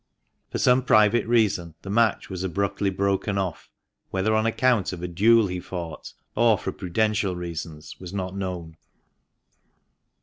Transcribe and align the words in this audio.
For 0.51 0.57
some 0.57 0.81
private 0.81 1.27
reason 1.27 1.75
the 1.83 1.91
match 1.91 2.27
was 2.27 2.43
abruptly 2.43 2.89
broken 2.89 3.37
off; 3.37 3.69
whether 4.09 4.33
on 4.33 4.47
account 4.47 4.91
of 4.93 5.03
a 5.03 5.07
duel 5.07 5.45
he 5.45 5.59
fought 5.59 6.13
or 6.35 6.57
for 6.57 6.71
prudential 6.71 7.35
reasons 7.35 7.95
was 7.99 8.11
not 8.11 8.35
known. 8.35 8.77